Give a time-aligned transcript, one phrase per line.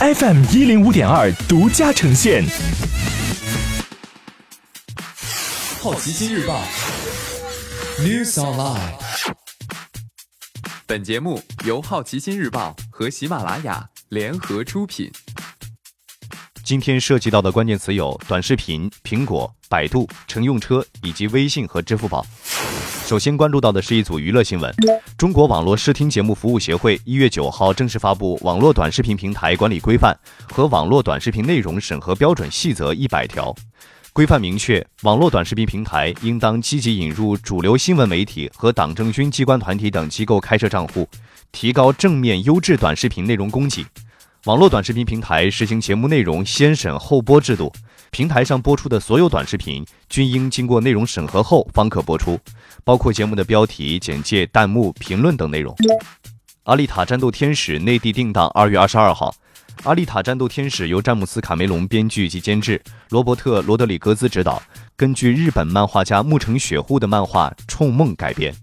[0.00, 2.44] FM 一零五点二独家呈现。
[5.80, 6.62] 好奇心日报
[7.98, 8.92] ，News Online。
[10.86, 15.10] 本节目由好奇心日报和喜马拉雅联合出品。
[16.68, 22.22] 今天涉及到的关键词有短视频、苹果、百度、乘用车以及微信和支付宝。
[23.06, 24.70] 首先关注到的是一组娱乐新闻。
[25.16, 30.14] 中国网络视听节目服务协会一月九号正式发布《网络短视频平台管理规范》
[30.54, 33.56] 和《网络短视频内容审核标准细则》一百条。
[34.12, 41.08] 规范明确，网络短视频平台应当积极引入主流新闻媒体和党政军机关团体等机构开设账户，
[41.50, 43.86] 提高正面优质短视频内容供给。
[44.48, 47.70] 网络短视频平台实行节目内容先审后播制度。
[48.10, 52.40] 平台上播出的所有短视频均应经过内容审核后方可播出，
[52.82, 55.74] 包括节目的标题、简介、弹幕、评论等内容。
[56.62, 59.30] 《阿丽塔：战斗天使》内地定档二月二十二号，
[59.86, 64.62] 《阿丽塔：战斗天使》由詹姆斯·卡梅隆编剧及监制，罗伯特·罗德里格兹执导，
[64.96, 68.54] 根据日本漫画家木城雪户的漫画《冲梦》改编。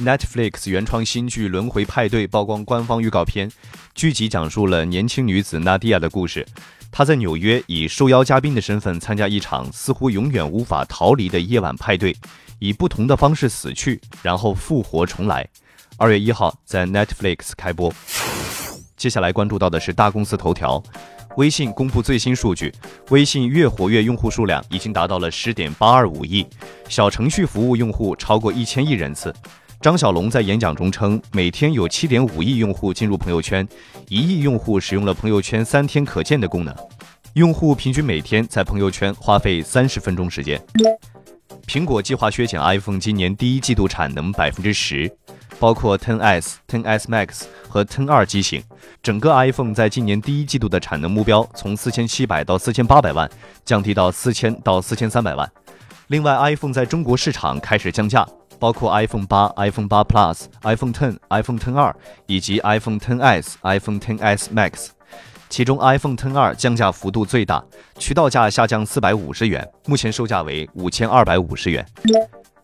[0.00, 3.50] Netflix 原创新剧《轮回派对》曝光官方预告片，
[3.94, 6.46] 剧集讲述了年轻女子娜蒂亚的故事。
[6.90, 12.16] 她在纽约以受邀嘉宾的身份参加一场似乎永远无法逃离的夜晚派对，
[12.58, 15.46] 以不同的方式死去，然后复活重来。
[15.98, 17.92] 二月一号在 Netflix 开播。
[18.96, 20.82] 接下来关注到的是大公司头条，
[21.36, 22.72] 微信公布最新数据，
[23.10, 26.46] 微信月活跃用户数量已经达到了十点八二五亿，
[26.88, 29.34] 小程序服务用户超过一千亿人次。
[29.80, 33.66] 张小龙在演讲中称，每天有七点五亿用户进入朋友圈，
[34.08, 36.76] 一亿用户使用了朋友圈三天可见的功能，
[37.32, 40.62] 用户平均每天在朋友圈花费三十分钟时间。
[41.66, 45.10] 苹果计划削减 iPhone 今年第一季度产能百分之十，
[45.58, 48.62] 包括 10s、10s Max 和 Ten 二机型。
[49.02, 53.30] 整个 iPhone 在今年第一季度的产能目标从四千七百到四千八百万
[53.64, 55.50] 降低到四千到四千三百万。
[56.08, 58.28] 另外，iPhone 在中国市场开始降价。
[58.60, 64.88] 包括 iPhone 八、iPhone 八 Plus、iPhone Ten、iPhone Ten 二以及 iPhone Ten S、iPhone Ten S Max，
[65.48, 67.64] 其中 iPhone Ten 二降价幅度最大，
[67.98, 71.84] 渠道价下降四百五十元，目前售价为五千二百五十元。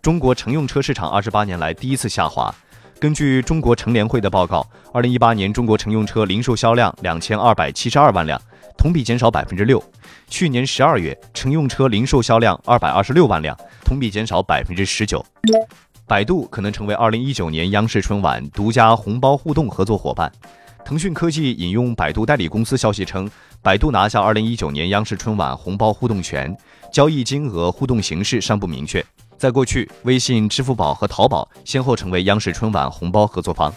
[0.02, 2.54] 中国乘用车市场二十八年来第一次下滑。
[2.98, 8.40] 根据中国乘联会的报告，二零一八年中国乘用车零售销量两千二百七十二万辆，
[8.78, 9.82] 同比减少百分之六。
[10.28, 13.54] 去年十二月，乘用车零售销量二百二十六万辆，
[13.84, 15.22] 同比减少百分之十九。
[16.08, 20.30] 百度可能成为二零一九年央视春晚独家红包互动合作伙伴。
[20.84, 23.28] 腾讯科技引用百度代理公司消息称，
[23.60, 26.56] 百度拿下二零一九年央视春晚红包互动权，
[26.92, 29.04] 交易金额、互动形式尚不明确。
[29.36, 33.74] 在过去，微信、支付宝和淘宝先后成为央视春晚红包合作方。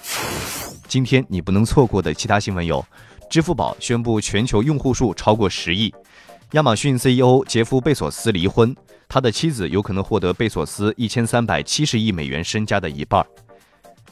[0.87, 2.85] 今天你不能错过的其他新闻有：
[3.27, 5.91] 支付宝宣布全球用户数超过十亿；
[6.51, 8.75] 亚马逊 CEO 杰夫·贝索斯离婚。
[9.11, 13.25] 他的妻子有可能获得贝索斯一千三百七十亿美元身家的一半。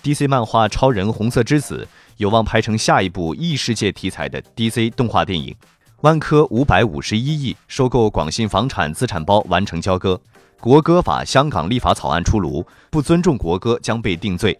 [0.03, 1.87] DC 漫画《超人红色之子》
[2.17, 5.55] 有望拍成下一部异世界题材的 DC 动画电影。
[6.01, 10.19] 万科五百五十一亿收购广信房产资产包完成交割。
[10.59, 14.57] 国歌法香港立法草案出炉，不尊重国歌将被定罪。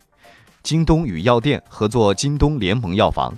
[0.62, 3.36] 京东与药店合作京东联盟药房。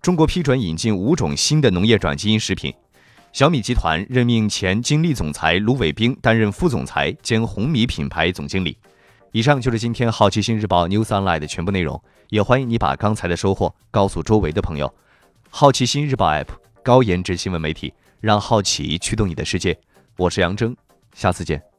[0.00, 2.72] 中国批准引进五种新的农业转基因食品。
[3.32, 8.76] 小米集团任命前金立总裁卢伟冰担任副总裁兼红米品牌总经理。
[9.32, 14.92] 以上就是今天好奇心日报 News Online 的全部内容，也欢迎你把刚才的收获告诉周围的朋友。
[15.50, 16.48] 好奇心日报 App
[16.82, 19.78] 高颜值新闻媒体，让好奇驱动你的世界。
[20.16, 20.74] 我是杨征，
[21.12, 21.77] 下次见。